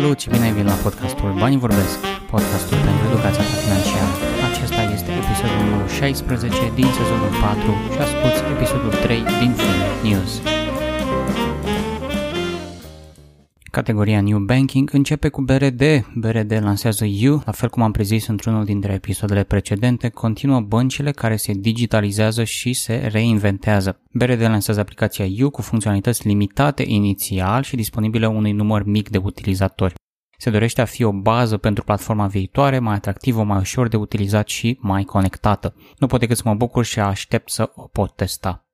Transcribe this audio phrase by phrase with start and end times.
[0.00, 1.96] Salut și bine ai venit la podcastul Banii Vorbesc,
[2.30, 4.12] podcastul pentru educația financiară.
[4.48, 10.32] Acesta este episodul numărul 16 din sezonul 4 și asculti episodul 3 din Film News.
[13.70, 15.82] Categoria New Banking începe cu BRD.
[16.14, 21.36] BRD lansează U, la fel cum am prezis într-unul dintre episoadele precedente, continuă băncile care
[21.36, 24.00] se digitalizează și se reinventează.
[24.12, 29.94] BRD lansează aplicația U cu funcționalități limitate inițial și disponibile unui număr mic de utilizatori.
[30.38, 34.48] Se dorește a fi o bază pentru platforma viitoare, mai atractivă, mai ușor de utilizat
[34.48, 35.74] și mai conectată.
[35.98, 38.64] Nu pot decât să mă bucur și aștept să o pot testa.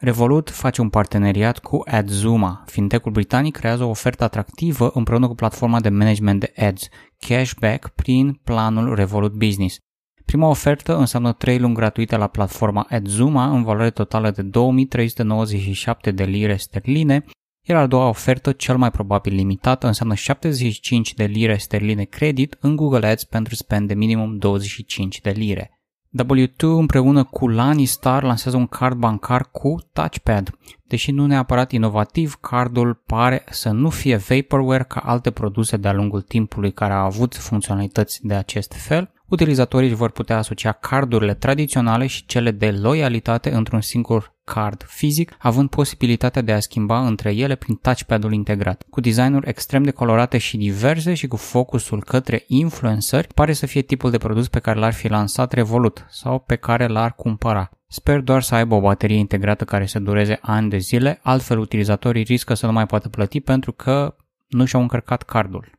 [0.00, 2.64] Revolut face un parteneriat cu Adzuma.
[2.66, 6.88] Fintechul britanic creează o ofertă atractivă împreună cu platforma de management de ads,
[7.18, 9.78] cashback prin planul Revolut Business.
[10.24, 16.24] Prima ofertă înseamnă 3 luni gratuite la platforma Adzuma în valoare totală de 2397 de
[16.24, 17.24] lire sterline,
[17.62, 22.76] iar a doua ofertă, cel mai probabil limitată, înseamnă 75 de lire sterline credit în
[22.76, 25.77] Google Ads pentru spend de minimum 25 de lire.
[26.22, 30.50] W2 împreună cu Lani Star lansează un card bancar cu touchpad.
[30.86, 36.20] Deși nu neapărat inovativ, cardul pare să nu fie vaporware ca alte produse de-a lungul
[36.20, 42.26] timpului care au avut funcționalități de acest fel, utilizatorii vor putea asocia cardurile tradiționale și
[42.26, 47.74] cele de loialitate într-un singur card fizic, având posibilitatea de a schimba între ele prin
[47.74, 48.84] touchpad-ul integrat.
[48.90, 53.82] Cu designuri extrem de colorate și diverse și cu focusul către influenceri, pare să fie
[53.82, 57.70] tipul de produs pe care l-ar fi lansat Revolut sau pe care l-ar cumpăra.
[57.86, 62.22] Sper doar să aibă o baterie integrată care să dureze ani de zile, altfel utilizatorii
[62.22, 64.16] riscă să nu mai poată plăti pentru că
[64.48, 65.70] nu și-au încărcat cardul.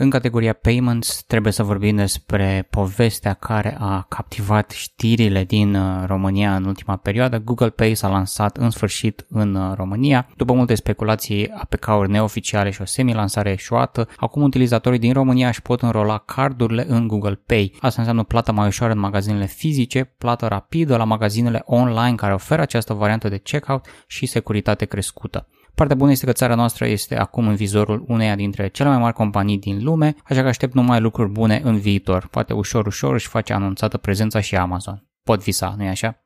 [0.00, 6.56] În categoria Payments trebuie să vorbim despre povestea care a captivat știrile din uh, România
[6.56, 7.38] în ultima perioadă.
[7.38, 10.28] Google Pay s-a lansat în sfârșit în uh, România.
[10.36, 15.82] După multe speculații, APK-uri neoficiale și o semi-lansare eșuată, acum utilizatorii din România își pot
[15.82, 17.72] înrola cardurile în Google Pay.
[17.80, 22.62] Asta înseamnă plata mai ușoară în magazinele fizice, plată rapidă la magazinele online care oferă
[22.62, 25.46] această variantă de checkout și securitate crescută.
[25.78, 29.14] Partea bună este că țara noastră este acum în vizorul uneia dintre cele mai mari
[29.14, 32.26] companii din lume, așa că aștept numai lucruri bune în viitor.
[32.30, 35.06] Poate ușor, ușor își face anunțată prezența și Amazon.
[35.22, 36.24] Pot visa, nu-i așa?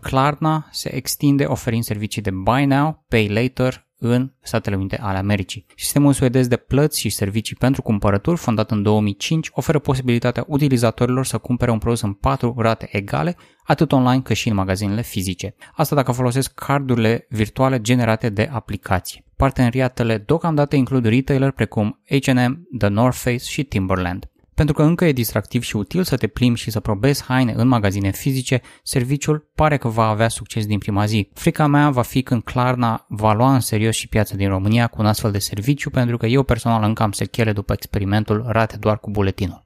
[0.00, 5.66] Klarna se extinde oferind servicii de Buy Now, Pay Later în Statele Unite ale Americii.
[5.76, 11.38] Sistemul suedez de plăți și servicii pentru cumpărături, fondat în 2005, oferă posibilitatea utilizatorilor să
[11.38, 15.54] cumpere un produs în patru rate egale, atât online cât și în magazinele fizice.
[15.74, 19.24] Asta dacă folosesc cardurile virtuale generate de aplicație.
[19.36, 24.30] Parteneriatele deocamdată includ retailer precum H&M, The North Face și Timberland.
[24.56, 27.68] Pentru că încă e distractiv și util să te plimbi și să probezi haine în
[27.68, 31.28] magazine fizice, serviciul pare că va avea succes din prima zi.
[31.34, 35.00] Frica mea va fi când Klarna va lua în serios și piața din România cu
[35.00, 38.98] un astfel de serviciu, pentru că eu personal încă am sechele după experimentul rate doar
[38.98, 39.64] cu buletinul.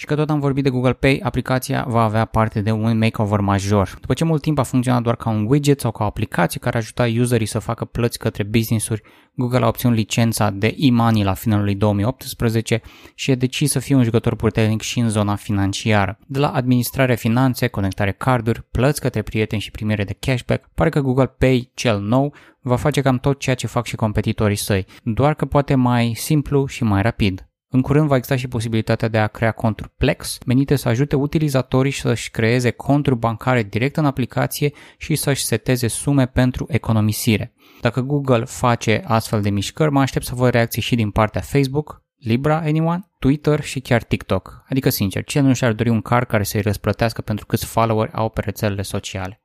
[0.00, 3.40] Și că tot am vorbit de Google Pay, aplicația va avea parte de un makeover
[3.40, 3.96] major.
[4.00, 6.76] După ce mult timp a funcționat doar ca un widget sau ca o aplicație care
[6.76, 9.02] ajuta userii să facă plăți către business-uri,
[9.34, 12.80] Google a obținut licența de e-money la finalul lui 2018
[13.14, 16.18] și a decis să fie un jucător puternic și în zona financiară.
[16.26, 21.00] De la administrare finanțe, conectare carduri, plăți către prieteni și primire de cashback, pare că
[21.00, 25.34] Google Pay, cel nou, va face cam tot ceea ce fac și competitorii săi, doar
[25.34, 27.44] că poate mai simplu și mai rapid.
[27.72, 31.92] În curând va exista și posibilitatea de a crea conturi Plex, menite să ajute utilizatorii
[31.92, 37.52] să-și creeze conturi bancare direct în aplicație și să-și seteze sume pentru economisire.
[37.80, 42.02] Dacă Google face astfel de mișcări, mă aștept să văd reacții și din partea Facebook,
[42.16, 43.08] Libra, anyone?
[43.18, 44.64] Twitter și chiar TikTok.
[44.68, 48.28] Adică, sincer, cine nu și-ar dori un car care să-i răsplătească pentru câți followeri au
[48.28, 49.42] pe rețelele sociale?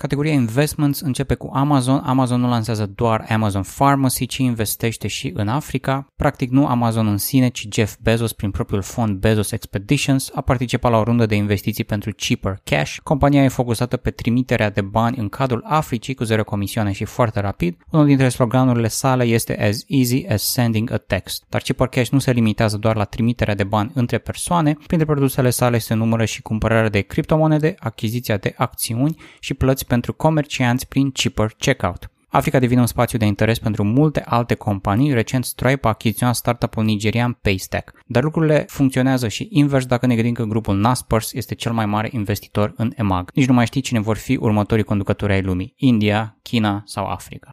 [0.00, 2.02] Categoria Investments începe cu Amazon.
[2.04, 6.06] Amazon nu lansează doar Amazon Pharmacy, ci investește și în Africa.
[6.16, 10.90] Practic nu Amazon în sine, ci Jeff Bezos prin propriul fond Bezos Expeditions a participat
[10.90, 12.96] la o rundă de investiții pentru Cheaper Cash.
[13.02, 17.40] Compania e focusată pe trimiterea de bani în cadrul Africii cu zero comisioane și foarte
[17.40, 17.76] rapid.
[17.90, 21.44] Unul dintre sloganurile sale este as easy as sending a text.
[21.48, 24.76] Dar Cheaper Cash nu se limitează doar la trimiterea de bani între persoane.
[24.86, 30.12] Printre produsele sale se numără și cumpărarea de criptomonede, achiziția de acțiuni și plăți pentru
[30.12, 32.10] comercianți prin Cheaper Checkout.
[32.30, 35.12] Africa devine un spațiu de interes pentru multe alte companii.
[35.12, 37.92] Recent Stripe a achiziționat startup-ul nigerian Paystack.
[38.06, 42.08] Dar lucrurile funcționează și invers dacă ne gândim că grupul Naspers este cel mai mare
[42.12, 43.30] investitor în EMAG.
[43.34, 47.50] Nici nu mai știi cine vor fi următorii conducători ai lumii, India, China sau Africa.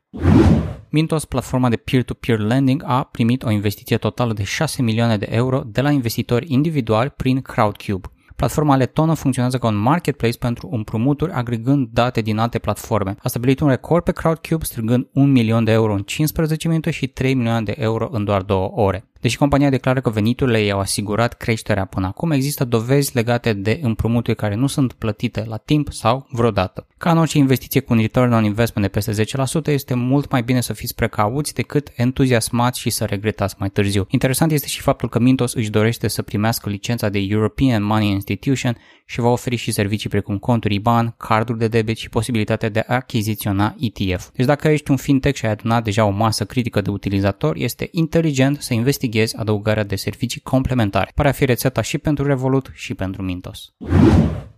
[0.90, 5.62] Mintos, platforma de peer-to-peer lending, a primit o investiție totală de 6 milioane de euro
[5.66, 8.08] de la investitori individuali prin Crowdcube.
[8.36, 13.16] Platforma letonă funcționează ca un marketplace pentru împrumuturi agregând date din alte platforme.
[13.24, 17.08] A stabilit un record pe Crowdcube strângând 1 milion de euro în 15 minute și
[17.08, 19.06] 3 milioane de euro în doar 2 ore.
[19.25, 23.80] Deși compania declară că veniturile ei au asigurat creșterea până acum, există dovezi legate de
[23.81, 26.88] împrumuturi care nu sunt plătite la timp sau vreodată.
[26.98, 29.24] Ca în orice investiție cu un return on investment de peste
[29.62, 34.06] 10%, este mult mai bine să fiți precauți decât entuziasmați și să regretați mai târziu.
[34.10, 38.78] Interesant este și faptul că Mintos își dorește să primească licența de European Money Institution
[39.06, 42.95] și va oferi și servicii precum conturi IBAN, carduri de debit și posibilitatea de a
[42.95, 44.30] achiziționa ETF.
[44.33, 47.88] Deci dacă ești un fintech și ai adunat deja o masă critică de utilizatori, este
[47.92, 51.12] inteligent să investighezi adăugarea de servicii complementare.
[51.16, 53.74] Pare a fi rețeta și pentru Revolut și pentru Mintos.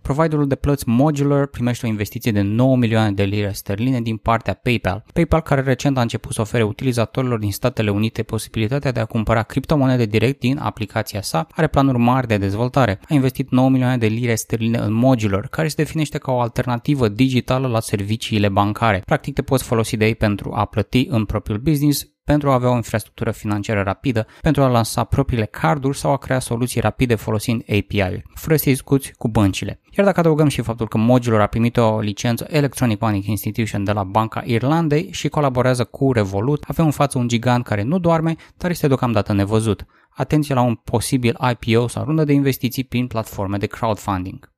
[0.08, 4.54] Providerul de plăți Modular primește o investiție de 9 milioane de lire sterline din partea
[4.54, 5.04] PayPal.
[5.12, 9.42] PayPal, care recent a început să ofere utilizatorilor din Statele Unite posibilitatea de a cumpăra
[9.42, 13.00] criptomonede direct din aplicația sa, are planuri mari de dezvoltare.
[13.08, 17.08] A investit 9 milioane de lire sterline în Modular, care se definește ca o alternativă
[17.08, 19.02] digitală la serviciile bancare.
[19.04, 22.70] Practic te poți folosi de ei pentru a plăti în propriul business, pentru a avea
[22.70, 27.62] o infrastructură financiară rapidă, pentru a lansa propriile carduri sau a crea soluții rapide folosind
[27.62, 29.80] API-uri, fără să discuți cu băncile.
[29.90, 33.92] Iar dacă adăugăm și faptul că Modular a primit o licență Electronic Money Institution de
[33.92, 38.34] la Banca Irlandei și colaborează cu Revolut, avem în față un gigant care nu doarme,
[38.56, 39.86] dar este deocamdată nevăzut.
[40.08, 44.52] Atenție la un posibil IPO sau rundă de investiții prin platforme de crowdfunding.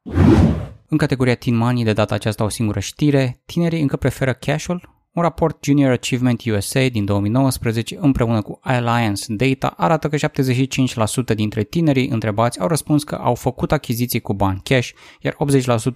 [0.89, 5.23] În categoria Teen Money, de data aceasta o singură știre, tinerii încă preferă cash-ul un
[5.23, 12.09] raport Junior Achievement USA din 2019 împreună cu Alliance Data arată că 75% dintre tinerii
[12.09, 14.91] întrebați au răspuns că au făcut achiziții cu bani cash,
[15.21, 15.37] iar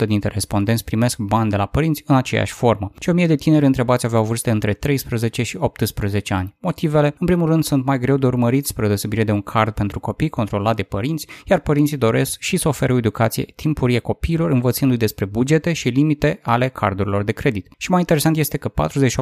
[0.05, 2.93] 80% dintre respondenți primesc bani de la părinți în aceeași formă.
[3.00, 6.55] Și 1000 de tineri întrebați aveau vârste între 13 și 18 ani.
[6.60, 10.00] Motivele, în primul rând, sunt mai greu de urmărit spre deosebire de un card pentru
[10.00, 14.96] copii controlat de părinți, iar părinții doresc și să ofere o educație timpurie copiilor învățându-i
[14.96, 17.69] despre bugete și limite ale cardurilor de credit.
[17.78, 18.69] Și mai interesant este că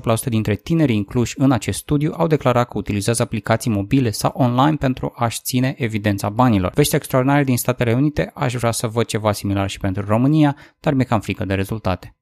[0.00, 4.76] 48% dintre tinerii incluși în acest studiu au declarat că utilizează aplicații mobile sau online
[4.76, 6.72] pentru a-și ține evidența banilor.
[6.74, 10.94] Vești extraordinare din Statele Unite, aș vrea să văd ceva similar și pentru România, dar
[10.94, 12.16] mi-e cam frică de rezultate.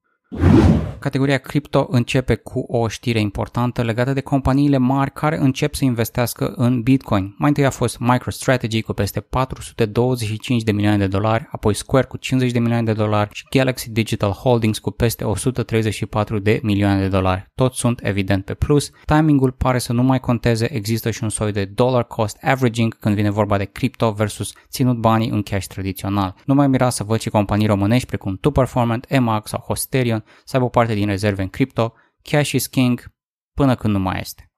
[1.01, 6.53] Categoria cripto începe cu o știre importantă legată de companiile mari care încep să investească
[6.57, 7.35] în Bitcoin.
[7.39, 12.17] Mai întâi a fost MicroStrategy cu peste 425 de milioane de dolari, apoi Square cu
[12.17, 17.09] 50 de milioane de dolari și Galaxy Digital Holdings cu peste 134 de milioane de
[17.09, 17.51] dolari.
[17.55, 18.91] Toți sunt evident pe plus.
[19.05, 23.15] Timingul pare să nu mai conteze, există și un soi de dollar cost averaging când
[23.15, 26.35] vine vorba de cripto versus ținut banii în cash tradițional.
[26.45, 30.57] Nu mai mira să văd și companii românești precum Tu Performant, Emac sau Hosterion să
[30.57, 33.13] aibă o parte din rezerve în cripto, cash is king
[33.55, 34.51] până când nu mai este.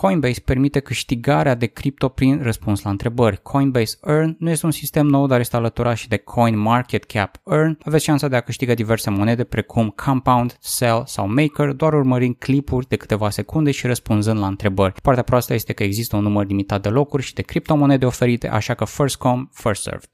[0.00, 3.42] Coinbase permite câștigarea de cripto prin răspuns la întrebări.
[3.42, 7.36] Coinbase Earn nu este un sistem nou, dar este alăturat și de Coin Market Cap
[7.50, 7.78] Earn.
[7.84, 12.88] Aveți șansa de a câștiga diverse monede precum Compound, Sell sau Maker, doar urmărind clipuri
[12.88, 15.00] de câteva secunde și răspunzând la întrebări.
[15.02, 18.74] Partea proastă este că există un număr limitat de locuri și de criptomonede oferite, așa
[18.74, 20.10] că first come, first served.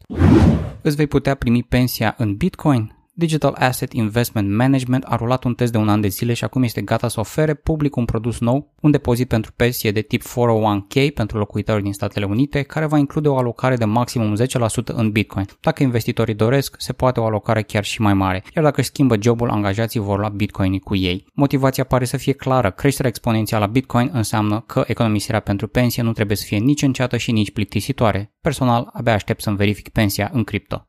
[0.82, 2.93] Îți vei putea primi pensia în Bitcoin?
[3.16, 6.62] Digital Asset Investment Management a rulat un test de un an de zile și acum
[6.62, 11.14] este gata să ofere public un produs nou, un depozit pentru pensie de tip 401k
[11.14, 14.44] pentru locuitori din Statele Unite, care va include o alocare de maximum 10%
[14.84, 15.46] în Bitcoin.
[15.60, 19.16] Dacă investitorii doresc, se poate o alocare chiar și mai mare, iar dacă își schimbă
[19.20, 21.26] jobul, angajații vor lua Bitcoinii cu ei.
[21.32, 26.12] Motivația pare să fie clară, creșterea exponențială a Bitcoin înseamnă că economisirea pentru pensie nu
[26.12, 28.32] trebuie să fie nici înceată și nici plictisitoare.
[28.40, 30.88] Personal, abia aștept să-mi verific pensia în cripto.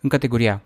[0.00, 0.62] În categoria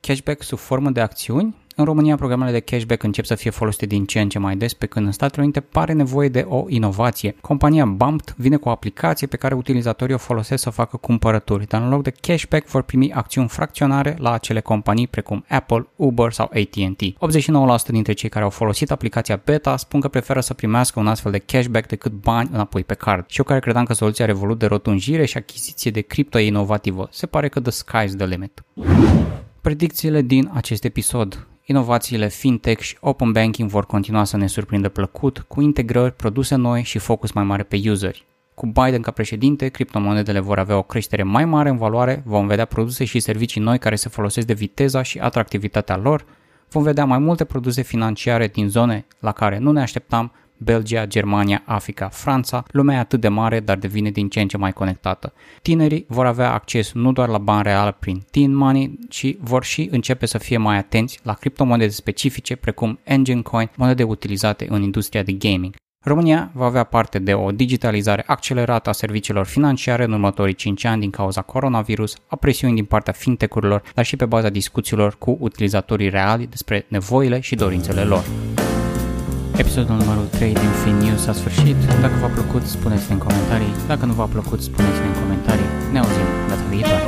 [0.00, 4.04] cashback sub formă de acțiuni, în România, programele de cashback încep să fie folosite din
[4.04, 7.34] ce în ce mai des, pe când în Statele Unite pare nevoie de o inovație.
[7.40, 11.82] Compania Bumped vine cu o aplicație pe care utilizatorii o folosesc să facă cumpărături, dar
[11.82, 16.50] în loc de cashback vor primi acțiuni fracționare la acele companii precum Apple, Uber sau
[16.54, 17.02] AT&T.
[17.02, 21.32] 89% dintre cei care au folosit aplicația beta spun că preferă să primească un astfel
[21.32, 23.24] de cashback decât bani înapoi pe card.
[23.28, 27.08] Și eu care credeam că soluția Revolut de rotunjire și achiziție de cripto e inovativă.
[27.10, 28.62] Se pare că the sky's the limit.
[29.60, 31.46] Predicțiile din acest episod.
[31.70, 36.82] Inovațiile fintech și open banking vor continua să ne surprindă plăcut, cu integrări, produse noi
[36.82, 38.26] și focus mai mare pe useri.
[38.54, 42.64] Cu Biden ca președinte, criptomonedele vor avea o creștere mai mare în valoare, vom vedea
[42.64, 46.24] produse și servicii noi care se folosesc de viteza și atractivitatea lor,
[46.70, 51.62] vom vedea mai multe produse financiare din zone la care nu ne așteptam, Belgia, Germania,
[51.64, 55.32] Africa, Franța, lumea e atât de mare, dar devine din ce în ce mai conectată.
[55.62, 59.88] Tinerii vor avea acces nu doar la bani real prin Teen Money, ci vor și
[59.90, 65.22] începe să fie mai atenți la criptomonede specifice precum Engine Coin, monede utilizate în industria
[65.22, 65.74] de gaming.
[66.04, 71.00] România va avea parte de o digitalizare accelerată a serviciilor financiare în următorii 5 ani
[71.00, 76.08] din cauza coronavirus, a presiuni din partea fintech-urilor, dar și pe baza discuțiilor cu utilizatorii
[76.08, 78.24] reali despre nevoile și dorințele lor.
[79.58, 81.76] Episodul numărul 3 din Fin News a sfârșit.
[82.00, 83.74] Dacă v-a plăcut, spuneți-ne în comentarii.
[83.86, 85.70] Dacă nu v-a plăcut, spuneți-ne în comentarii.
[85.92, 87.07] Ne auzim data viitoare.